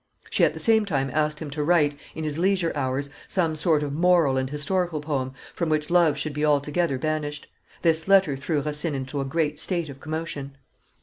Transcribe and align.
She 0.31 0.43
at 0.43 0.53
the 0.53 0.59
same 0.59 0.83
time 0.85 1.11
asked 1.13 1.37
him 1.37 1.51
to 1.51 1.63
write, 1.63 1.93
in 2.15 2.23
his 2.23 2.39
leisure 2.39 2.71
hours, 2.73 3.11
some 3.27 3.55
sort 3.55 3.83
of 3.83 3.93
moral 3.93 4.35
and 4.35 4.49
historical 4.49 4.99
poem 4.99 5.31
from 5.53 5.69
which 5.69 5.91
love 5.91 6.17
should 6.17 6.33
be 6.33 6.43
altogether 6.43 6.97
banished. 6.97 7.45
This 7.83 8.07
letter 8.07 8.35
threw 8.35 8.61
Racine 8.61 8.95
into 8.95 9.21
a 9.21 9.25
great 9.25 9.59
state 9.59 9.89
of 9.89 9.99
commotion. 9.99 10.57